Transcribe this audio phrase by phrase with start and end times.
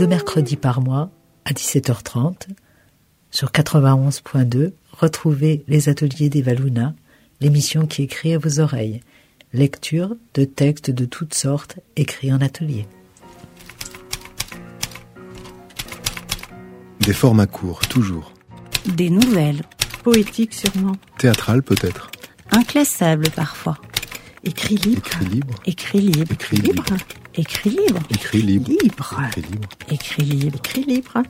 [0.00, 1.10] deux mercredis par mois
[1.44, 2.46] à 17h30.
[3.30, 6.94] Sur 91.2, retrouvez les ateliers d'Evaluna,
[7.42, 9.02] l'émission qui écrit à vos oreilles.
[9.52, 12.86] Lecture de textes de toutes sortes écrits en atelier.
[17.00, 18.32] Des formats courts, toujours.
[18.86, 19.60] Des nouvelles.
[20.02, 20.96] Poétiques sûrement.
[21.18, 22.10] Théâtrales peut-être.
[22.52, 23.76] Inclassables parfois.
[24.44, 25.02] Écrit libre.
[25.02, 25.54] Écrit libre.
[25.66, 26.32] Écrit libre.
[26.32, 26.96] Écrit libre.
[27.36, 28.00] Écrit libre.
[28.10, 28.68] Écrit libre.
[28.70, 28.88] Libre.
[28.88, 29.68] Écrit libre.
[29.88, 30.58] Écrit libre.
[30.58, 31.22] Écrit libre.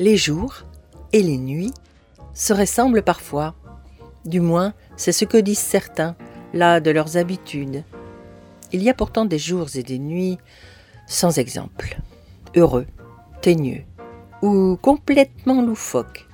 [0.00, 0.64] Les jours
[1.12, 1.72] et les nuits
[2.34, 3.54] se ressemblent parfois.
[4.24, 6.16] Du moins, c'est ce que disent certains,
[6.52, 7.84] là de leurs habitudes.
[8.72, 10.38] Il y a pourtant des jours et des nuits
[11.10, 11.98] sans exemple,
[12.54, 12.86] heureux,
[13.42, 13.82] teigneux
[14.42, 16.28] ou complètement loufoques.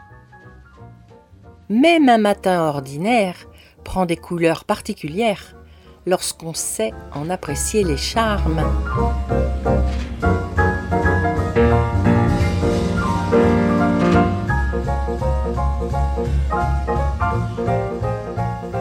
[1.71, 3.37] Même un matin ordinaire
[3.85, 5.57] prend des couleurs particulières
[6.05, 8.63] lorsqu'on sait en apprécier les charmes.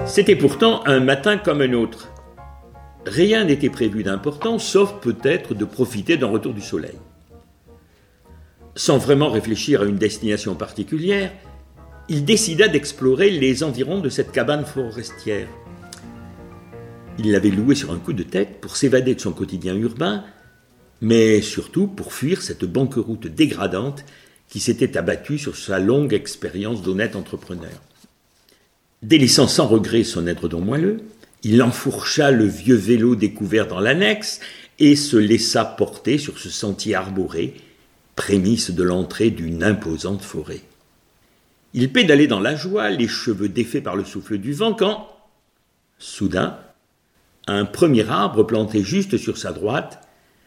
[0.05, 2.14] C'était pourtant un matin comme un autre.
[3.05, 6.97] Rien n'était prévu d'important, sauf peut-être de profiter d'un retour du soleil.
[8.75, 11.31] Sans vraiment réfléchir à une destination particulière,
[12.09, 15.47] il décida d'explorer les environs de cette cabane forestière.
[17.19, 20.23] Il l'avait louée sur un coup de tête pour s'évader de son quotidien urbain,
[20.99, 24.03] mais surtout pour fuir cette banqueroute dégradante
[24.49, 27.81] qui s'était abattue sur sa longue expérience d'honnête entrepreneur.
[29.01, 31.01] Délaissant sans regret son édredon moelleux,
[31.45, 34.39] il enfourcha le vieux vélo découvert dans l'annexe
[34.79, 37.53] et se laissa porter sur ce sentier arboré,
[38.15, 40.61] prémisse de l'entrée d'une imposante forêt.
[41.75, 45.07] Il pédalait dans la joie, les cheveux défaits par le souffle du vent, quand,
[45.99, 46.57] soudain,
[47.45, 50.01] un premier arbre planté juste sur sa droite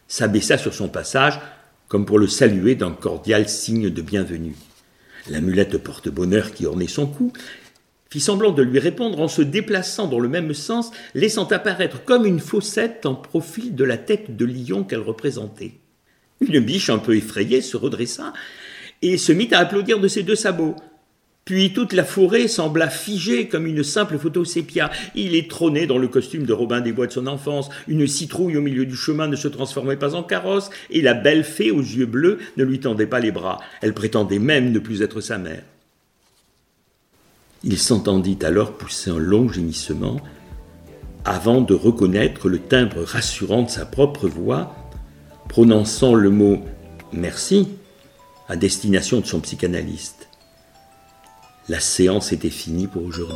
[0.09, 1.39] s'abaissa sur son passage
[1.87, 4.55] comme pour le saluer d'un cordial signe de bienvenue.
[5.29, 7.31] La mulette porte-bonheur qui ornait son cou
[8.09, 12.25] fit semblant de lui répondre en se déplaçant dans le même sens, laissant apparaître comme
[12.25, 15.73] une fossette en profil de la tête de lion qu'elle représentait.
[16.41, 18.33] Une biche un peu effrayée se redressa
[19.01, 20.75] et se mit à applaudir de ses deux sabots.
[21.45, 24.91] Puis toute la forêt sembla figée comme une simple photo sépia.
[25.15, 27.69] Il est trôné dans le costume de Robin des Bois de son enfance.
[27.87, 31.43] Une citrouille au milieu du chemin ne se transformait pas en carrosse, et la belle
[31.43, 33.59] fée aux yeux bleus ne lui tendait pas les bras.
[33.81, 35.63] Elle prétendait même ne plus être sa mère.
[37.63, 40.17] Il s'entendit alors pousser un long gémissement,
[41.25, 44.73] avant de reconnaître le timbre rassurant de sa propre voix,
[45.49, 46.59] prononçant le mot
[47.11, 47.67] merci
[48.47, 50.29] à destination de son psychanalyste.
[51.67, 53.35] La séance était finie pour aujourd'hui.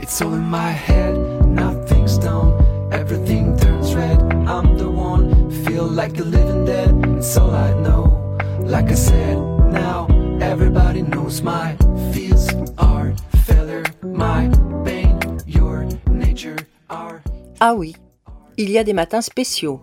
[0.00, 2.18] It's all in my head, nothing's
[2.92, 4.20] everything turns red.
[4.46, 6.94] I'm the one, feel like living dead.
[8.70, 9.36] Like I said,
[9.72, 10.06] now
[10.40, 11.76] everybody knows my
[12.12, 12.46] fears
[12.78, 13.12] are
[13.44, 14.48] failure, my
[14.84, 16.56] pain, your nature
[16.88, 17.20] are.
[17.58, 17.96] Ah oui,
[18.58, 19.80] il y a des matins spéciaux.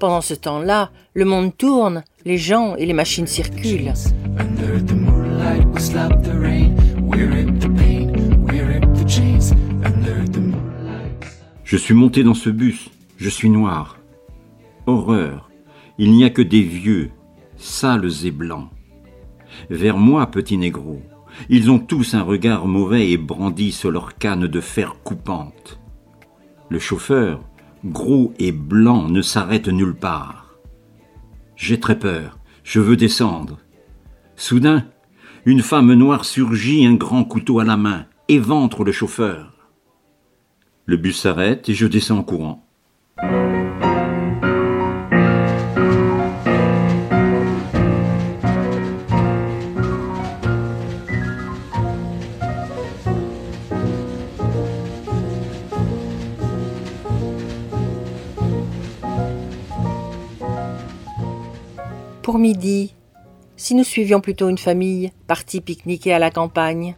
[0.00, 3.92] Pendant ce temps-là, le monde tourne, les gens et les machines circulent.
[4.36, 8.10] Under the moonlight, we slap the rain, we rip the pain,
[8.48, 9.52] we rip the chains.
[9.84, 11.24] Under the moonlight.
[11.62, 13.96] Je suis monté dans ce bus, je suis noir.
[14.86, 15.48] Horreur,
[15.98, 17.12] il n'y a que des vieux,
[17.64, 18.68] sales et blancs.
[19.70, 21.02] Vers moi, petit négro,
[21.48, 25.80] ils ont tous un regard mauvais et brandissent leur canne de fer coupante.
[26.68, 27.40] Le chauffeur,
[27.84, 30.56] gros et blanc, ne s'arrête nulle part.
[31.56, 33.58] J'ai très peur, je veux descendre.
[34.36, 34.84] Soudain,
[35.46, 39.70] une femme noire surgit, un grand couteau à la main, éventre le chauffeur.
[40.84, 42.63] Le bus s'arrête et je descends en courant.
[62.24, 62.94] Pour midi,
[63.54, 66.96] si nous suivions plutôt une famille partie pique-niquer à la campagne,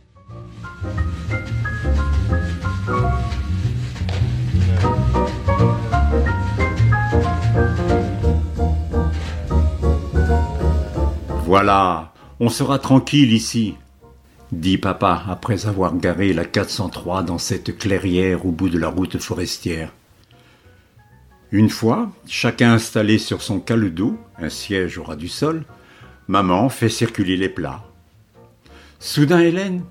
[11.45, 13.75] Voilà, on sera tranquille ici,
[14.53, 19.19] dit papa après avoir garé la 403 dans cette clairière au bout de la route
[19.19, 19.93] forestière.
[21.51, 25.65] Une fois, chacun installé sur son caledo, un siège au ras du sol,
[26.29, 27.85] maman fait circuler les plats.
[28.99, 29.85] Soudain, Hélène,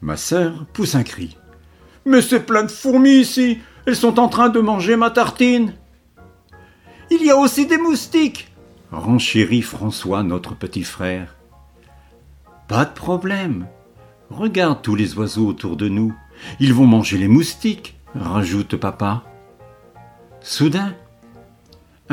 [0.00, 1.36] ma sœur, pousse un cri.
[2.04, 5.74] Mais c'est plein de fourmis ici Elles sont en train de manger ma tartine
[7.10, 8.50] Il y a aussi des moustiques
[8.94, 11.36] renchérit François, notre petit frère.
[12.68, 13.66] Pas de problème.
[14.30, 16.14] Regarde tous les oiseaux autour de nous.
[16.60, 19.22] Ils vont manger les moustiques, rajoute papa.
[20.40, 20.94] Soudain,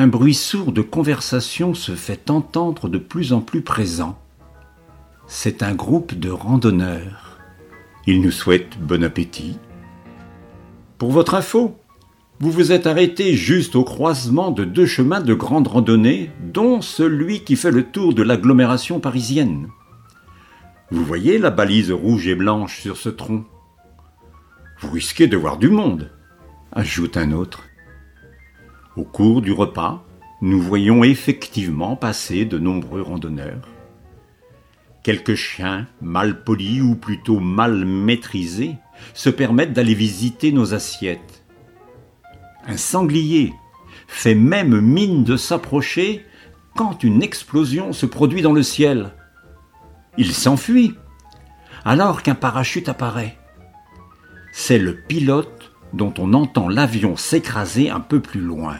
[0.01, 4.19] un bruit sourd de conversation se fait entendre de plus en plus présent.
[5.27, 7.37] C'est un groupe de randonneurs.
[8.07, 9.59] Ils nous souhaitent bon appétit.
[10.97, 11.77] Pour votre info,
[12.39, 17.41] vous vous êtes arrêté juste au croisement de deux chemins de grande randonnée, dont celui
[17.41, 19.67] qui fait le tour de l'agglomération parisienne.
[20.89, 23.45] Vous voyez la balise rouge et blanche sur ce tronc
[24.79, 26.09] Vous risquez de voir du monde,
[26.71, 27.65] ajoute un autre.
[28.97, 30.03] Au cours du repas,
[30.41, 33.69] nous voyons effectivement passer de nombreux randonneurs.
[35.01, 38.75] Quelques chiens mal polis ou plutôt mal maîtrisés
[39.13, 41.45] se permettent d'aller visiter nos assiettes.
[42.67, 43.53] Un sanglier
[44.07, 46.25] fait même mine de s'approcher
[46.75, 49.11] quand une explosion se produit dans le ciel.
[50.17, 50.95] Il s'enfuit
[51.85, 53.37] alors qu'un parachute apparaît.
[54.51, 55.60] C'est le pilote
[55.93, 58.77] dont on entend l'avion s'écraser un peu plus loin.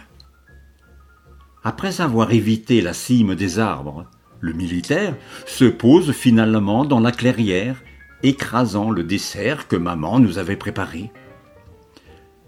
[1.64, 4.06] Après avoir évité la cime des arbres,
[4.40, 5.16] le militaire
[5.46, 7.84] se pose finalement dans la clairière,
[8.24, 11.12] écrasant le dessert que maman nous avait préparé.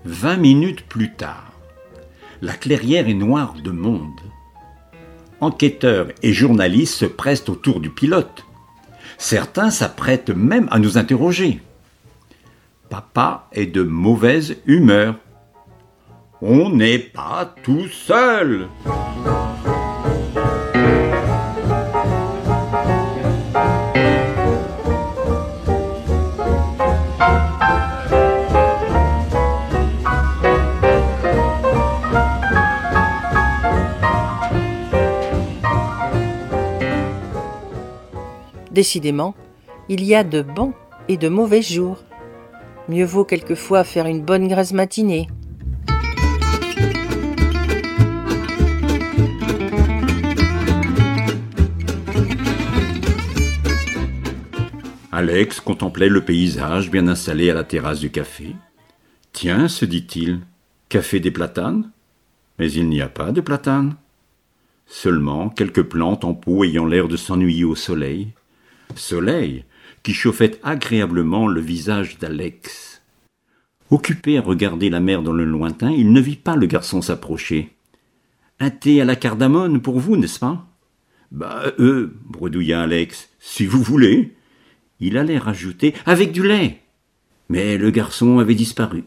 [0.06, 1.52] Vingt minutes plus tard,
[2.42, 4.20] la clairière est noire de monde.
[5.40, 8.46] Enquêteurs et journalistes se pressent autour du pilote.
[9.18, 11.62] Certains s'apprêtent même à nous interroger.
[12.94, 15.16] Papa est de mauvaise humeur.
[16.44, 18.68] On n'est pas tout seul.
[38.72, 39.34] Décidément,
[39.90, 40.74] il y a de bons
[41.08, 41.98] et de mauvais jours.
[42.90, 45.28] Mieux vaut quelquefois faire une bonne grasse matinée.
[55.14, 58.56] Alex contemplait le paysage bien installé à la terrasse du café.
[59.32, 60.42] Tiens, se dit-il,
[60.90, 61.90] café des platanes?
[62.60, 63.96] Mais il n'y a pas de platanes.
[64.86, 68.34] Seulement quelques plantes en pot ayant l'air de s'ennuyer au soleil.
[68.96, 69.64] Soleil
[70.04, 73.02] qui chauffait agréablement le visage d'Alex.
[73.90, 77.74] Occupé à regarder la mer dans le lointain, il ne vit pas le garçon s'approcher.
[78.60, 80.68] Un thé à la cardamone pour vous, n'est-ce pas?
[81.32, 84.36] Bah, euh, bredouilla Alex, si vous voulez.
[85.00, 86.82] Il allait rajouter avec du lait.
[87.50, 89.04] Mais le garçon avait disparu.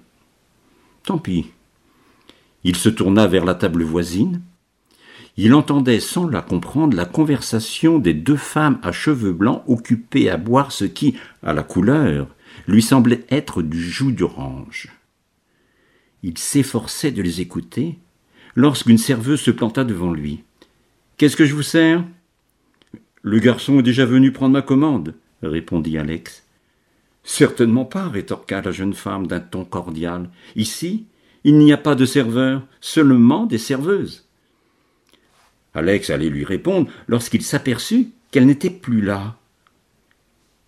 [1.05, 1.47] Tant pis.
[2.65, 4.43] Il se tourna vers la table voisine.
[5.37, 10.39] Il entendait sans la comprendre la conversation des deux femmes à cheveux blancs occupées à
[10.39, 12.29] boire ce qui, à la couleur,
[12.67, 14.89] lui semblait être du jus d'orange.
[16.23, 17.99] Il s'efforçait de les écouter
[18.55, 20.43] lorsqu'une serveuse se planta devant lui.
[21.19, 22.03] Qu'est-ce que je vous sers
[23.21, 26.45] Le garçon est déjà venu prendre ma commande, répondit Alex.
[27.23, 30.31] Certainement pas, rétorqua la jeune femme d'un ton cordial.
[30.55, 31.07] Ici,
[31.45, 34.26] il n'y a pas de serveur, seulement des serveuses.
[35.77, 39.39] Alex allait lui répondre lorsqu'il s'aperçut qu'elle n'était plus là.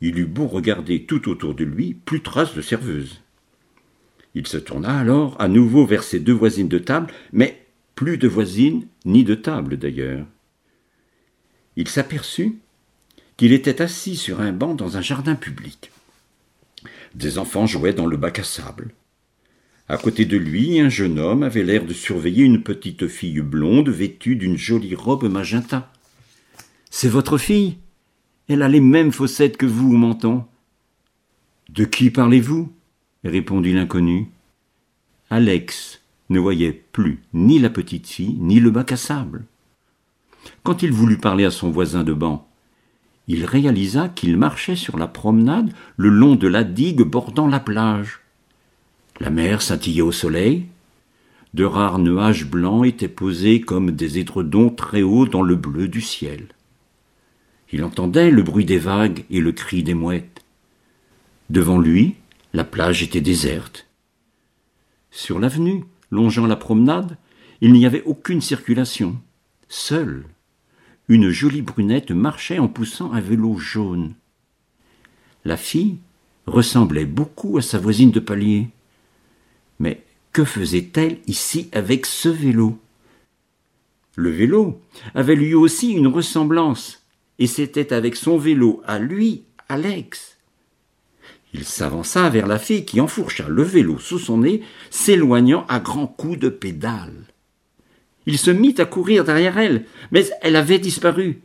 [0.00, 3.20] Il eut beau regarder tout autour de lui, plus trace de serveuse.
[4.34, 8.28] Il se tourna alors à nouveau vers ses deux voisines de table, mais plus de
[8.28, 10.26] voisines ni de table d'ailleurs.
[11.76, 12.58] Il s'aperçut
[13.36, 15.90] qu'il était assis sur un banc dans un jardin public.
[17.14, 18.90] Des enfants jouaient dans le bac à sable.
[19.90, 23.88] À côté de lui, un jeune homme avait l'air de surveiller une petite fille blonde
[23.88, 25.90] vêtue d'une jolie robe magenta.
[26.90, 27.78] C'est votre fille?
[28.48, 30.44] Elle a les mêmes fossettes que vous menton.
[31.70, 32.70] De qui parlez-vous?
[33.24, 34.28] répondit l'inconnu.
[35.30, 39.44] Alex ne voyait plus ni la petite fille, ni le bac à sable.
[40.64, 42.46] Quand il voulut parler à son voisin de banc,
[43.26, 48.20] il réalisa qu'il marchait sur la promenade le long de la digue bordant la plage.
[49.20, 50.66] La mer scintillait au soleil.
[51.54, 56.00] De rares nuages blancs étaient posés comme des édredons très hauts dans le bleu du
[56.00, 56.46] ciel.
[57.72, 60.44] Il entendait le bruit des vagues et le cri des mouettes.
[61.50, 62.14] Devant lui,
[62.52, 63.86] la plage était déserte.
[65.10, 67.16] Sur l'avenue, longeant la promenade,
[67.60, 69.16] Il n'y avait aucune circulation.
[69.68, 70.24] Seule,
[71.08, 74.14] une jolie brunette marchait en poussant un vélo jaune.
[75.44, 75.98] La fille
[76.46, 78.68] ressemblait beaucoup à sa voisine de palier.
[80.38, 82.78] Que faisait-elle ici avec ce vélo?
[84.14, 84.80] Le vélo
[85.16, 87.02] avait lui aussi une ressemblance,
[87.40, 90.36] et c'était avec son vélo à lui, Alex.
[91.52, 96.06] Il s'avança vers la fille qui enfourcha le vélo sous son nez, s'éloignant à grands
[96.06, 97.24] coups de pédale.
[98.26, 101.40] Il se mit à courir derrière elle, mais elle avait disparu.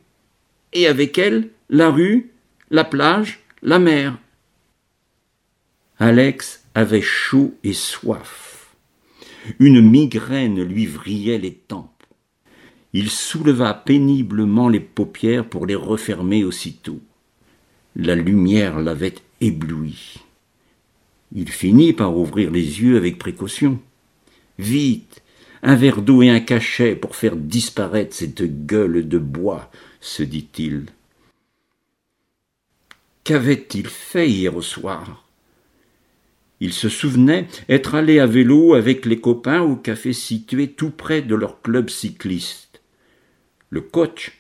[0.71, 2.29] Et avec elle, la rue,
[2.69, 4.19] la plage, la mer.
[5.97, 8.52] Alex avait chaud et soif.
[9.59, 11.89] Une migraine lui vrillait les tempes.
[12.93, 16.99] Il souleva péniblement les paupières pour les refermer aussitôt.
[17.95, 20.15] La lumière l'avait ébloui.
[21.35, 23.79] Il finit par ouvrir les yeux avec précaution.
[24.59, 25.23] Vite,
[25.63, 30.85] un verre d'eau et un cachet pour faire disparaître cette gueule de bois, se dit-il.
[33.23, 35.22] Qu'avait-il fait hier au soir?
[36.63, 41.21] Il se souvenait être allé à vélo avec les copains au café situé tout près
[41.21, 42.81] de leur club cycliste.
[43.69, 44.31] Le coach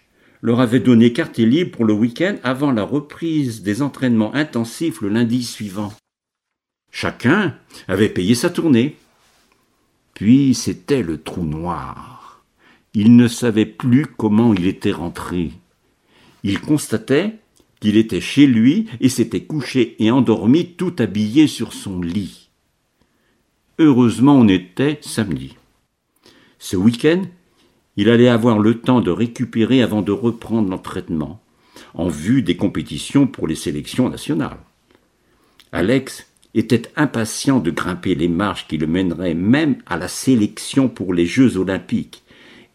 [0.41, 5.09] leur avait donné carte libre pour le week-end avant la reprise des entraînements intensifs le
[5.09, 5.91] lundi suivant.
[6.91, 7.57] Chacun
[7.89, 8.95] avait payé sa tournée.
[10.13, 12.41] Puis c'était le trou noir.
[12.93, 15.51] Il ne savait plus comment il était rentré.
[16.43, 17.35] Il constatait
[17.83, 22.47] qu'il était chez lui et s'était couché et endormi tout habillé sur son lit.
[23.77, 25.57] Heureusement on était samedi.
[26.59, 27.23] Ce week-end,
[27.97, 31.43] il allait avoir le temps de récupérer avant de reprendre l'entraînement,
[31.93, 34.59] en vue des compétitions pour les sélections nationales.
[35.73, 41.13] Alex était impatient de grimper les marches qui le mèneraient même à la sélection pour
[41.13, 42.23] les Jeux olympiques.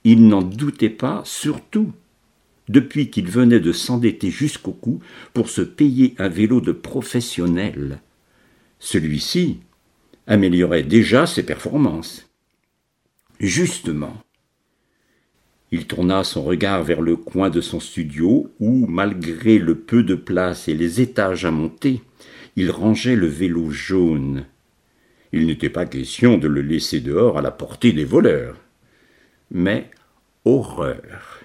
[0.04, 1.92] Il n'en doutait pas, surtout
[2.68, 5.00] depuis qu'il venait de s'endetter jusqu'au cou
[5.34, 8.00] pour se payer un vélo de professionnel.
[8.78, 9.60] Celui-ci
[10.26, 12.28] améliorait déjà ses performances.
[13.40, 14.22] Justement,
[15.70, 20.14] il tourna son regard vers le coin de son studio où, malgré le peu de
[20.14, 22.00] place et les étages à monter,
[22.56, 24.46] il rangeait le vélo jaune.
[25.32, 28.56] Il n'était pas question de le laisser dehors à la portée des voleurs.
[29.50, 29.90] Mais,
[30.44, 31.38] horreur,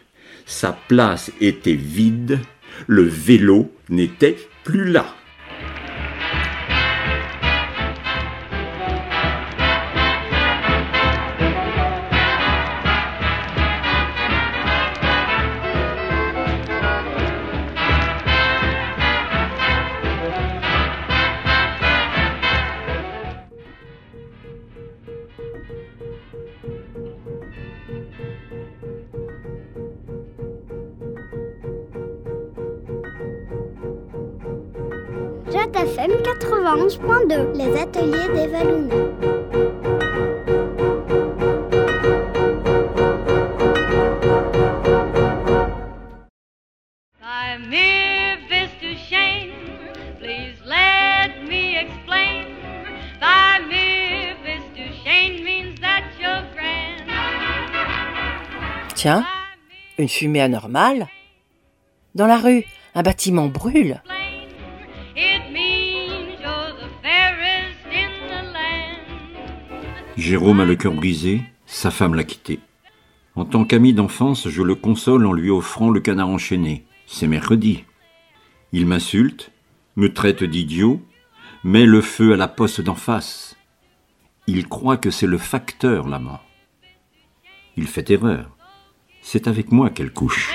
[0.45, 2.39] sa place était vide,
[2.87, 5.05] le vélo n'était plus là.
[36.73, 38.89] 91.2, les ateliers des Valounais.
[58.95, 59.25] Tiens,
[59.99, 61.07] une fumée anormale?
[62.15, 62.63] Dans la rue,
[62.95, 64.01] un bâtiment brûle.
[70.17, 72.59] Jérôme a le cœur brisé, sa femme l'a quitté.
[73.35, 76.85] En tant qu'ami d'enfance, je le console en lui offrant le canard enchaîné.
[77.07, 77.83] C'est mercredi.
[78.73, 79.51] Il m'insulte,
[79.95, 81.01] me traite d'idiot,
[81.63, 83.55] met le feu à la poste d'en face.
[84.45, 86.41] Il croit que c'est le facteur, l'amant.
[87.75, 88.55] Il fait erreur.
[89.23, 90.51] C'est avec moi qu'elle couche.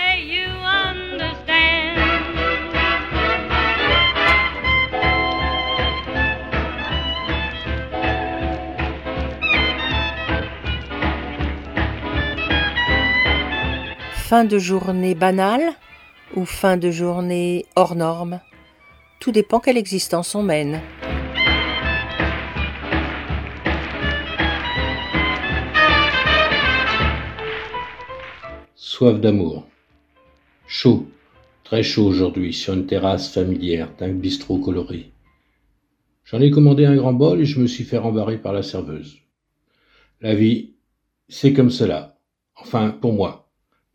[14.29, 15.73] Fin de journée banale
[16.37, 18.41] ou fin de journée hors norme
[19.21, 20.83] Tout dépend quelle existence on mène.
[28.75, 29.67] Soif d'amour.
[30.67, 31.07] Chaud,
[31.65, 35.11] très chaud aujourd'hui, sur une terrasse familière d'un bistrot coloré.
[36.27, 39.21] J'en ai commandé un grand bol et je me suis fait rembarrer par la serveuse.
[40.21, 40.75] La vie,
[41.31, 42.19] c'est comme cela.
[42.57, 43.48] Enfin, pour moi.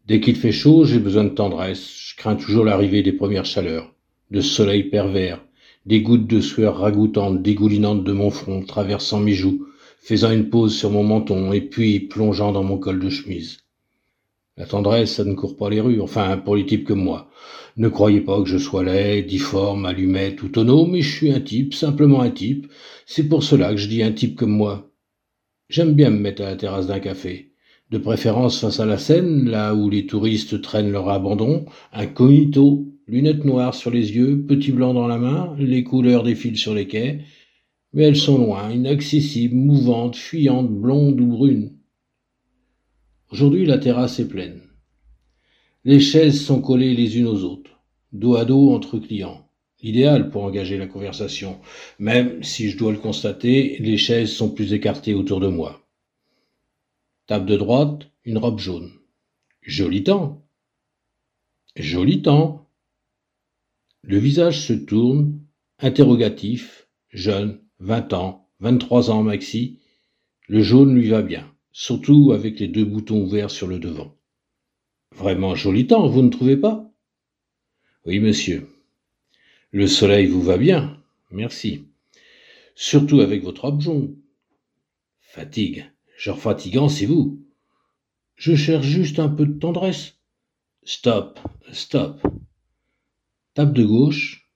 [0.06, 3.94] Dès qu'il fait chaud, j'ai besoin de tendresse, je crains toujours l'arrivée des premières chaleurs,
[4.32, 5.42] de soleil pervers,
[5.86, 9.66] des gouttes de sueur ragoûtantes dégoulinantes de mon front, traversant mes joues,
[10.00, 13.60] faisant une pause sur mon menton et puis plongeant dans mon col de chemise.
[14.58, 17.32] La tendresse, ça ne court pas les rues, enfin pour les types comme moi.
[17.78, 21.40] Ne croyez pas que je sois laid, difforme, allumette ou tonneau, mais je suis un
[21.40, 22.68] type, simplement un type.
[23.06, 24.92] C'est pour cela que je dis un type comme moi.
[25.70, 27.53] J'aime bien me mettre à la terrasse d'un café,
[27.94, 33.46] de préférence face à la Seine, là où les touristes traînent leur abandon, incognito, lunettes
[33.46, 37.20] noires sur les yeux, petit blanc dans la main, les couleurs défilent sur les quais,
[37.94, 41.78] mais elles sont loin, inaccessibles, mouvantes, fuyantes, blondes ou brunes.
[43.32, 44.62] Aujourd'hui, la terrasse est pleine.
[45.86, 47.80] Les chaises sont collées les unes aux autres,
[48.12, 49.48] dos à dos entre clients.
[49.84, 51.60] Idéal pour engager la conversation,
[52.00, 55.83] même si je dois le constater, les chaises sont plus écartées autour de moi.
[57.28, 58.92] Table de droite, une robe jaune.
[59.62, 60.46] Joli temps.
[61.76, 62.70] Joli temps.
[64.02, 65.40] Le visage se tourne,
[65.80, 69.80] interrogatif, jeune, vingt ans, vingt-trois ans maxi.
[70.48, 74.16] Le jaune lui va bien surtout avec les deux boutons ouverts sur le devant.
[75.12, 76.90] Vraiment joli temps, vous ne trouvez pas?
[78.06, 78.70] Oui, monsieur.
[79.72, 81.02] Le soleil vous va bien,
[81.32, 81.88] merci.
[82.76, 84.16] Surtout avec votre robe jaune.
[85.20, 85.92] Fatigue.
[86.18, 87.44] Genre fatigant, c'est vous.
[88.36, 90.16] Je cherche juste un peu de tendresse.
[90.84, 91.40] Stop,
[91.72, 92.22] stop.
[93.54, 94.50] Table de gauche.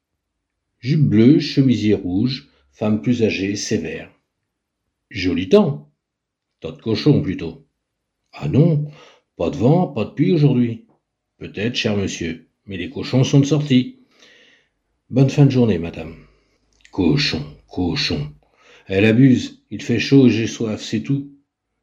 [0.79, 4.11] Jupe bleue, chemisier rouge, femme plus âgée, sévère.
[5.09, 5.91] Joli temps.
[6.59, 7.67] Tas de cochons plutôt.
[8.33, 8.91] Ah non,
[9.35, 10.85] pas de vent, pas de pluie aujourd'hui.
[11.37, 13.99] Peut-être, cher monsieur, mais les cochons sont de sortie.
[15.09, 16.15] Bonne fin de journée, madame.
[16.91, 18.33] Cochon, cochon.
[18.87, 21.36] Elle abuse, il fait chaud j'ai soif, c'est tout.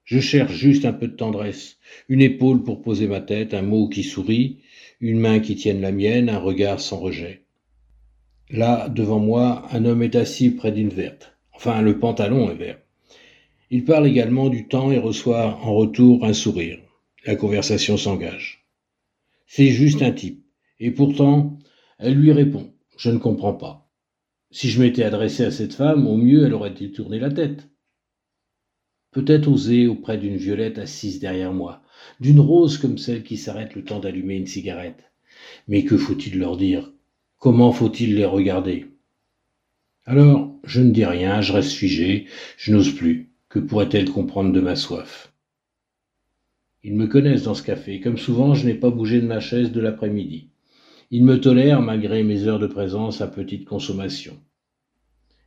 [0.04, 3.88] Je cherche juste un peu de tendresse, une épaule pour poser ma tête, un mot
[3.88, 4.58] qui sourit,
[5.00, 7.44] une main qui tienne la mienne, un regard sans rejet.
[8.50, 11.34] Là, devant moi, un homme est assis près d'une verte.
[11.54, 12.78] Enfin, le pantalon est vert.
[13.70, 16.78] Il parle également du temps et reçoit en retour un sourire.
[17.24, 18.66] La conversation s'engage.
[19.46, 20.44] C'est juste un type.
[20.80, 21.58] Et pourtant,
[21.98, 22.74] elle lui répond.
[22.98, 23.90] Je ne comprends pas.
[24.50, 27.68] Si je m'étais adressé à cette femme, au mieux elle aurait détourné la tête?
[29.14, 31.82] Peut-être oser auprès d'une violette assise derrière moi,
[32.18, 35.04] d'une rose comme celle qui s'arrête le temps d'allumer une cigarette.
[35.68, 36.90] Mais que faut-il leur dire?
[37.38, 38.86] Comment faut-il les regarder?
[40.04, 43.30] Alors, je ne dis rien, je reste figé, je n'ose plus.
[43.48, 45.32] Que pourrait-elle comprendre de ma soif?
[46.82, 48.00] Ils me connaissent dans ce café.
[48.00, 50.48] Comme souvent, je n'ai pas bougé de ma chaise de l'après-midi.
[51.12, 54.36] Ils me tolèrent malgré mes heures de présence à petite consommation.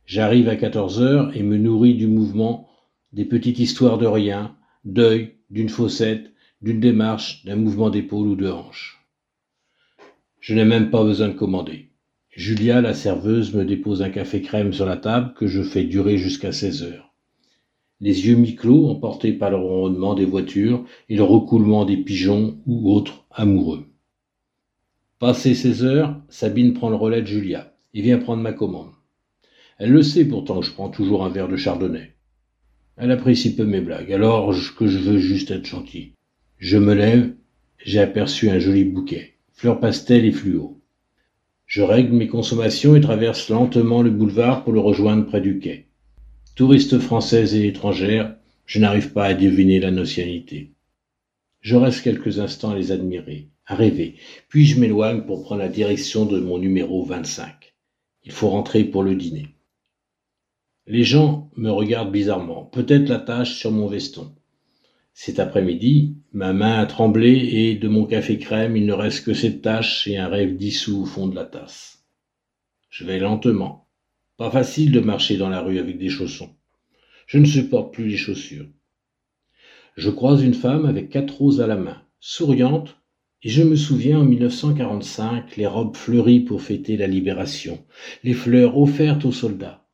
[0.06, 2.67] J'arrive à 14 heures et me nourris du mouvement,
[3.12, 8.48] des petites histoires de rien, d'œil, d'une fossette, d'une démarche, d'un mouvement d'épaule ou de
[8.48, 9.04] hanche.
[10.40, 11.90] Je n'ai même pas besoin de commander.
[12.30, 16.18] Julia, la serveuse, me dépose un café crème sur la table que je fais durer
[16.18, 17.08] jusqu'à 16 heures
[18.00, 22.92] les yeux mi-clos emportés par le ronronnement des voitures et le recoulement des pigeons ou
[22.92, 23.86] autres amoureux.
[25.18, 28.92] Passé seize heures, Sabine prend le relais de Julia et vient prendre ma commande.
[29.78, 32.14] Elle le sait pourtant que je prends toujours un verre de chardonnay.
[33.00, 36.14] Elle apprécie peu mes blagues, alors que je veux juste être gentil.
[36.58, 37.32] Je me lève,
[37.84, 40.80] j'ai aperçu un joli bouquet, fleurs pastel et fluo.
[41.66, 45.86] Je règle mes consommations et traverse lentement le boulevard pour le rejoindre près du quai.
[46.56, 48.34] Touristes françaises et étrangères,
[48.66, 50.72] je n'arrive pas à deviner la nationalité.
[51.60, 54.16] Je reste quelques instants à les admirer, à rêver,
[54.48, 57.74] puis je m'éloigne pour prendre la direction de mon numéro 25.
[58.24, 59.46] Il faut rentrer pour le dîner.
[60.90, 64.34] Les gens me regardent bizarrement, peut-être la tache sur mon veston.
[65.12, 69.34] Cet après-midi, ma main a tremblé et de mon café crème, il ne reste que
[69.34, 72.06] cette tache et un rêve dissous au fond de la tasse.
[72.88, 73.86] Je vais lentement,
[74.38, 76.54] pas facile de marcher dans la rue avec des chaussons.
[77.26, 78.68] Je ne supporte plus les chaussures.
[79.98, 82.96] Je croise une femme avec quatre roses à la main, souriante,
[83.42, 87.84] et je me souviens en 1945 les robes fleuries pour fêter la libération,
[88.24, 89.84] les fleurs offertes aux soldats.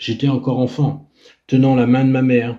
[0.00, 1.10] J'étais encore enfant,
[1.46, 2.58] tenant la main de ma mère.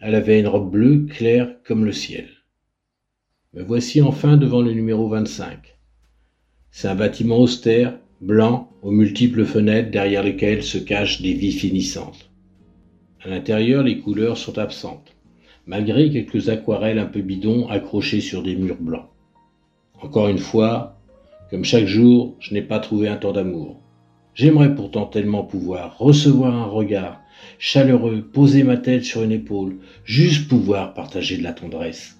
[0.00, 2.28] Elle avait une robe bleue claire comme le ciel.
[3.54, 5.78] Me voici enfin devant le numéro 25.
[6.72, 12.28] C'est un bâtiment austère, blanc, aux multiples fenêtres derrière lesquelles se cachent des vies finissantes.
[13.22, 15.14] À l'intérieur, les couleurs sont absentes,
[15.66, 19.10] malgré quelques aquarelles un peu bidons accrochées sur des murs blancs.
[20.02, 20.98] Encore une fois,
[21.50, 23.80] comme chaque jour, je n'ai pas trouvé un temps d'amour.
[24.40, 27.20] J'aimerais pourtant tellement pouvoir recevoir un regard
[27.58, 32.18] chaleureux, poser ma tête sur une épaule, juste pouvoir partager de la tendresse.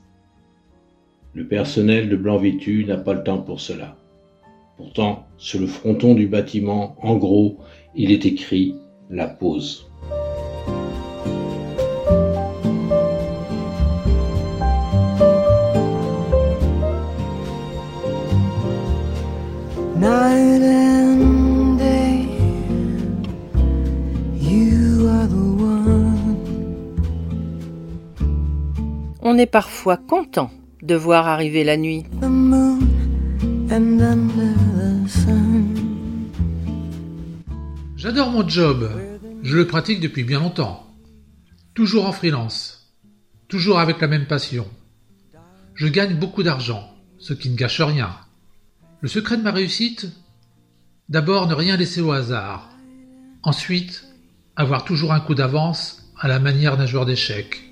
[1.33, 3.97] Le personnel de blanc vêtu n'a pas le temps pour cela.
[4.77, 7.57] Pourtant, sur le fronton du bâtiment, en gros,
[7.97, 8.75] il est écrit
[9.09, 9.90] la pause.
[29.33, 30.51] On est parfois content
[30.83, 32.05] de voir arriver la nuit.
[37.95, 38.91] J'adore mon job.
[39.45, 40.85] Je le pratique depuis bien longtemps.
[41.75, 42.93] Toujours en freelance.
[43.47, 44.67] Toujours avec la même passion.
[45.75, 48.11] Je gagne beaucoup d'argent, ce qui ne gâche rien.
[49.01, 50.09] Le secret de ma réussite?
[51.09, 52.69] D'abord, ne rien laisser au hasard.
[53.45, 54.09] Ensuite,
[54.57, 57.63] avoir toujours un coup d'avance à la manière d'un joueur d'échecs.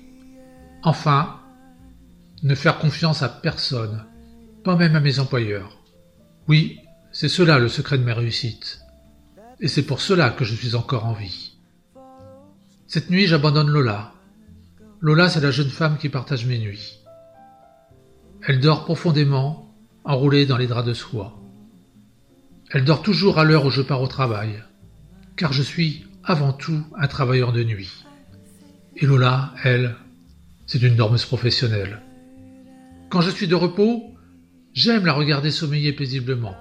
[0.83, 1.38] Enfin,
[2.43, 4.05] ne faire confiance à personne,
[4.63, 5.77] pas même à mes employeurs.
[6.47, 6.79] Oui,
[7.11, 8.81] c'est cela le secret de mes réussites.
[9.59, 11.57] Et c'est pour cela que je suis encore en vie.
[12.87, 14.13] Cette nuit, j'abandonne Lola.
[15.01, 16.99] Lola, c'est la jeune femme qui partage mes nuits.
[18.47, 21.39] Elle dort profondément, enroulée dans les draps de soie.
[22.71, 24.63] Elle dort toujours à l'heure où je pars au travail,
[25.35, 28.05] car je suis avant tout un travailleur de nuit.
[28.95, 29.95] Et Lola, elle,
[30.67, 32.01] c'est une dormeuse professionnelle.
[33.09, 34.15] Quand je suis de repos,
[34.73, 36.55] j'aime la regarder sommeiller paisiblement.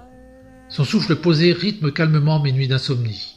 [0.70, 3.36] Son souffle posé rythme calmement mes nuits d'insomnie.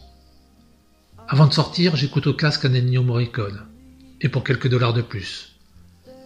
[1.27, 3.67] Avant de sortir, j'écoute au casque un Ennio Morricone,
[4.21, 5.59] et pour quelques dollars de plus,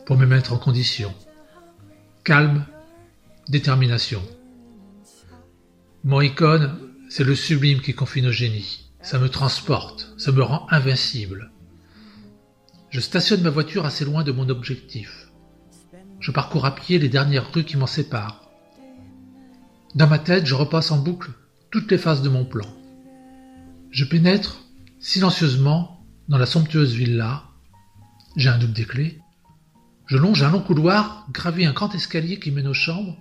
[0.06, 1.12] pour me mettre en condition.
[2.24, 2.66] Calme,
[3.50, 4.22] détermination.
[6.04, 6.78] Morricone,
[7.10, 8.92] c'est le sublime qui confine au génie.
[9.02, 11.52] Ça me transporte, ça me rend invincible.
[12.92, 15.25] Je stationne ma voiture assez loin de mon objectif.
[16.26, 18.42] Je parcours à pied les dernières rues qui m'en séparent.
[19.94, 21.30] Dans ma tête, je repasse en boucle
[21.70, 22.66] toutes les phases de mon plan.
[23.92, 24.58] Je pénètre
[25.00, 27.44] silencieusement dans la somptueuse villa.
[28.36, 29.22] J'ai un double des clés.
[30.08, 33.20] Je longe un long couloir, gravis un grand escalier qui mène aux chambres.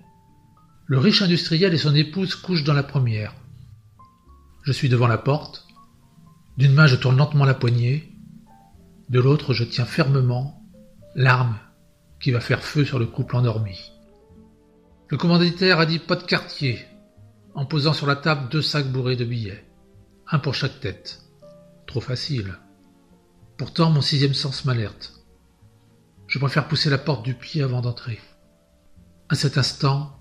[0.87, 3.35] Le riche industriel et son épouse couchent dans la première.
[4.62, 5.67] Je suis devant la porte.
[6.57, 8.11] D'une main, je tourne lentement la poignée.
[9.11, 10.64] De l'autre, je tiens fermement
[11.14, 11.59] l'arme
[12.20, 13.92] qui va faire feu sur le couple endormi.
[15.09, 16.85] Le commanditaire a dit pas de quartier,
[17.55, 19.64] en posant sur la table deux sacs bourrés de billets,
[20.31, 21.20] un pour chaque tête.
[21.87, 22.59] Trop facile.
[23.57, 25.12] Pourtant, mon sixième sens m'alerte.
[26.27, 28.18] Je préfère pousser la porte du pied avant d'entrer.
[29.29, 30.18] À cet instant,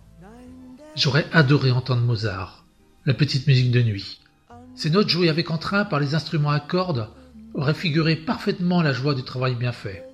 [0.96, 2.66] j'aurais adoré entendre Mozart,
[3.06, 4.22] la petite musique de nuit.
[4.76, 7.10] Ces notes jouées avec entrain par les instruments à cordes
[7.54, 10.06] auraient figuré parfaitement la joie du travail bien fait.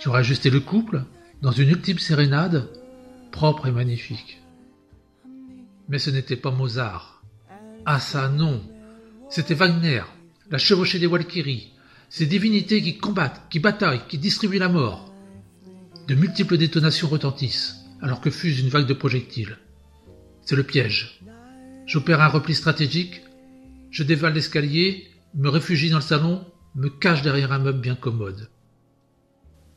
[0.00, 1.04] J'aurais ajusté le couple
[1.42, 2.68] dans une ultime sérénade
[3.32, 4.40] propre et magnifique.
[5.90, 7.22] Mais ce n'était pas Mozart.
[7.84, 8.62] Ah ça non,
[9.28, 10.02] c'était Wagner,
[10.50, 11.72] la chevauchée des Walkyries,
[12.08, 15.12] ces divinités qui combattent, qui bataillent, qui distribuent la mort.
[16.08, 19.58] De multiples détonations retentissent, alors que fuse une vague de projectiles.
[20.42, 21.20] C'est le piège.
[21.86, 23.22] J'opère un repli stratégique,
[23.90, 28.48] je dévale l'escalier, me réfugie dans le salon, me cache derrière un meuble bien commode.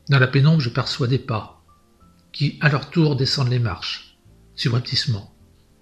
[0.08, 1.64] Dans la pénombre, je perçois des pas,
[2.32, 4.18] qui, à leur tour, descendent les marches,
[4.54, 5.34] subrepticement,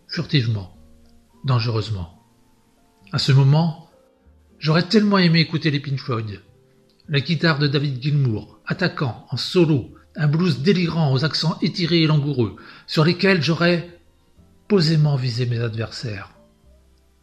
[0.07, 0.77] furtivement,
[1.45, 2.23] dangereusement.
[3.13, 3.91] À ce moment,
[4.59, 6.41] j'aurais tellement aimé écouter les Pink Floyd.
[7.09, 12.07] La guitare de David Gilmour, attaquant, en solo, un blues délirant aux accents étirés et
[12.07, 12.57] langoureux,
[12.87, 14.01] sur lesquels j'aurais
[14.69, 16.31] posément visé mes adversaires.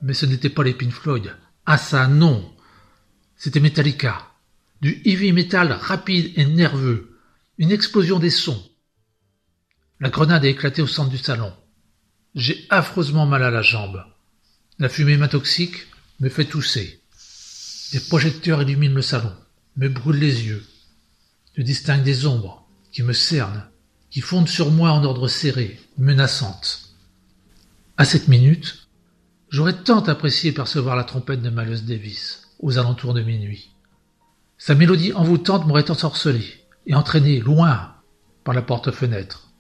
[0.02, 1.36] Mais ce n'était pas les Pink Floyd.
[1.66, 2.54] Ah ça, non
[3.38, 4.29] C'était Metallica.
[4.82, 7.20] Du heavy metal rapide et nerveux.
[7.58, 8.64] Une explosion des sons.
[10.00, 11.52] La grenade a éclaté au centre du salon.
[12.34, 14.06] J'ai affreusement mal à la jambe.
[14.78, 15.88] La fumée m'intoxique,
[16.22, 17.02] me fait tousser.
[17.92, 19.34] Des projecteurs illuminent le salon,
[19.76, 20.66] me brûlent les yeux.
[21.56, 23.66] Je distingue des ombres qui me cernent,
[24.10, 26.94] qui fondent sur moi en ordre serré, menaçantes.
[27.98, 28.88] À cette minute,
[29.50, 33.72] j'aurais tant apprécié percevoir la trompette de Miles Davis aux alentours de minuit.
[34.60, 36.44] Sa mélodie envoûtante m'aurait ensorcelé
[36.86, 37.96] et entraîné loin
[38.44, 39.54] par la porte-fenêtre.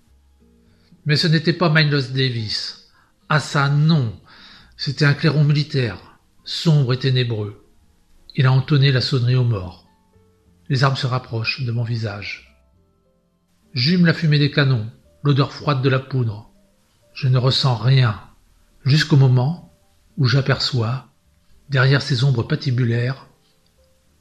[1.06, 2.92] Mais ce n'était pas Miles Davis.
[3.30, 4.20] Ah ça, non.
[4.76, 7.66] C'était un clairon militaire, sombre et ténébreux.
[8.36, 9.88] Il a entonné la sonnerie aux morts.
[10.68, 12.62] Les armes se rapprochent de mon visage.
[13.74, 14.92] J'hume la fumée des canons,
[15.24, 16.52] l'odeur froide de la poudre.
[17.14, 18.20] Je ne ressens rien,
[18.84, 19.74] jusqu'au moment
[20.18, 21.08] où j'aperçois,
[21.70, 23.29] derrière ces ombres patibulaires,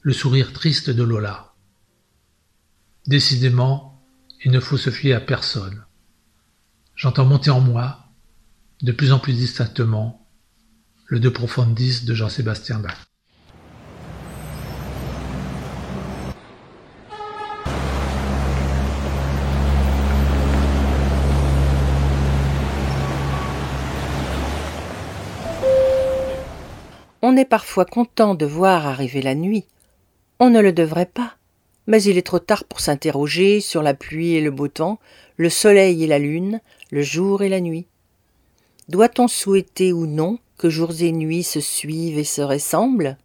[0.01, 1.55] le sourire triste de Lola.
[3.07, 4.01] Décidément,
[4.45, 5.85] il ne faut se fier à personne.
[6.95, 8.07] J'entends monter en moi,
[8.83, 10.27] de plus en plus distinctement,
[11.07, 12.97] le De Profundis de Jean-Sébastien Bach.
[27.21, 29.65] On est parfois content de voir arriver la nuit.
[30.41, 31.35] On ne le devrait pas.
[31.89, 34.99] Mais il est trop tard pour s'interroger sur la pluie et le beau temps,
[35.37, 37.87] le soleil et la lune, le jour et la nuit.
[38.89, 43.17] Doit-on souhaiter ou non que jours et nuits se suivent et se ressemblent?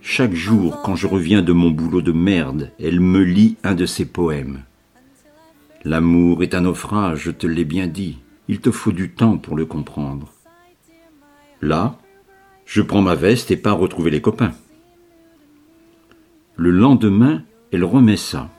[0.00, 3.86] Chaque jour, quand je reviens de mon boulot de merde, elle me lit un de
[3.86, 4.62] ses poèmes.
[5.82, 8.18] L'amour est un naufrage, je te l'ai bien dit.
[8.46, 10.33] Il te faut du temps pour le comprendre.
[11.62, 11.98] Là,
[12.66, 14.54] je prends ma veste et pars retrouver les copains.
[16.56, 18.50] Le lendemain, elle remet ça.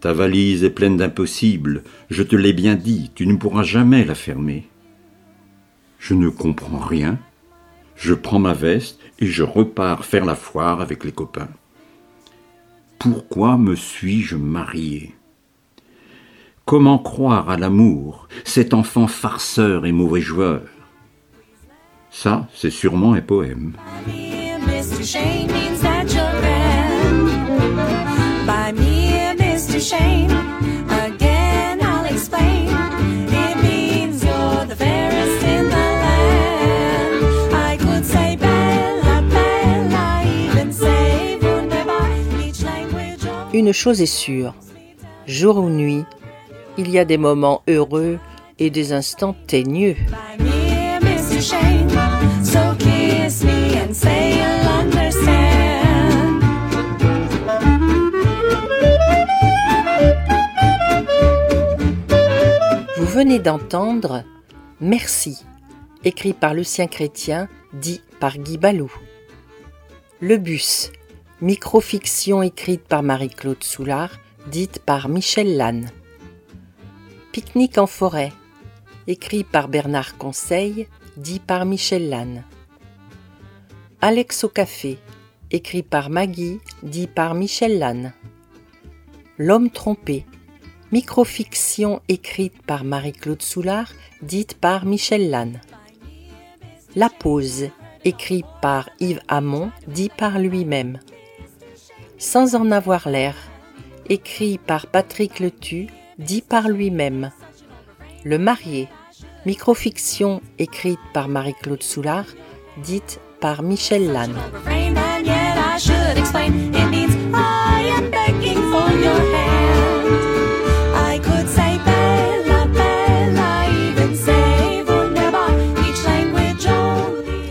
[0.00, 4.14] Ta valise est pleine d'impossibles, je te l'ai bien dit, tu ne pourras jamais la
[4.14, 4.68] fermer.
[5.98, 7.18] Je ne comprends rien.
[7.96, 11.48] Je prends ma veste et je repars faire la foire avec les copains.
[12.98, 15.14] Pourquoi me suis-je marié?
[16.66, 20.62] Comment croire à l'amour, cet enfant farceur et mauvais joueur?
[22.18, 23.74] Ça, c'est sûrement un poème.
[43.52, 44.54] Une chose est sûre,
[45.26, 46.04] jour ou nuit,
[46.78, 48.18] il y a des moments heureux
[48.58, 49.96] et des instants teigneux.
[62.96, 64.24] Vous venez d'entendre
[64.80, 65.38] Merci,
[66.04, 68.92] écrit par Lucien Chrétien, dit par Guy Ballou.
[70.20, 70.90] Le bus,
[71.40, 74.10] microfiction écrite par Marie-Claude Soulard,
[74.48, 75.90] dite par Michel Lannes.
[77.30, 78.32] Pique-nique en forêt,
[79.06, 82.42] écrit par Bernard Conseil, dit par Michel Lannes.
[84.06, 84.98] Alex au café,
[85.50, 88.12] écrit par Maggie, dit par Michel Lannes.
[89.36, 90.24] L'homme trompé,
[90.92, 93.90] microfiction écrite par Marie-Claude Soulard,
[94.22, 95.60] dite par Michel Lannes.
[96.94, 97.70] La pause,
[98.04, 101.00] écrit par Yves Hamon, dit par lui-même.
[102.16, 103.34] Sans en avoir l'air,
[104.08, 105.88] écrit par Patrick Letu,
[106.20, 107.32] dit par lui-même.
[108.22, 108.86] Le marié,
[109.46, 112.26] microfiction écrite par Marie-Claude Soulard,
[112.84, 114.38] dite par Michel Lannes.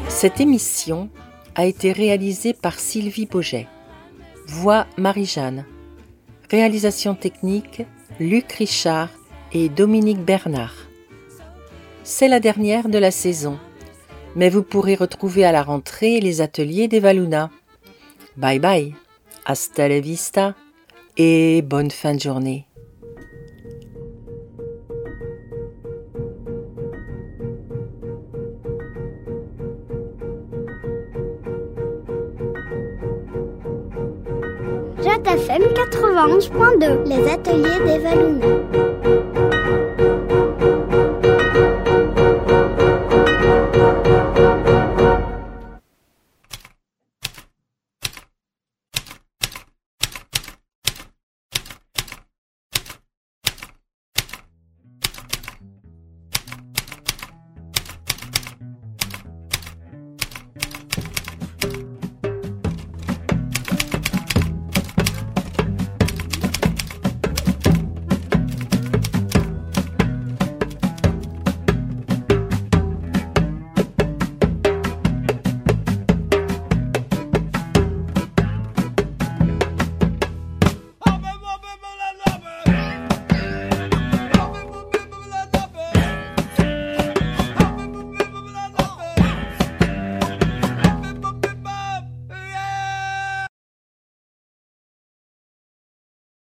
[0.07, 1.09] Cette émission
[1.53, 3.67] a été réalisée par Sylvie Boget.
[4.47, 5.65] Voix Marie-Jeanne.
[6.49, 7.83] Réalisation technique
[8.19, 9.09] Luc Richard
[9.53, 10.73] et Dominique Bernard.
[12.03, 13.59] C'est la dernière de la saison,
[14.36, 17.50] mais vous pourrez retrouver à la rentrée les ateliers d'Evaluna.
[18.38, 18.93] Bye bye,
[19.45, 20.56] hasta la vista
[21.17, 22.67] et bonne fin de journée.
[35.36, 39.35] JFM 91.2, les ateliers des Valouna.